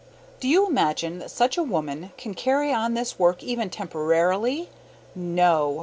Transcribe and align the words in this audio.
Do 0.39 0.47
you 0.47 0.65
imagine 0.67 1.19
that 1.19 1.29
such 1.29 1.59
a 1.59 1.63
woman 1.63 2.11
can 2.17 2.33
carry 2.33 2.73
on 2.73 2.95
this 2.95 3.19
work 3.19 3.43
even 3.43 3.69
temporarily? 3.69 4.67
No! 5.13 5.79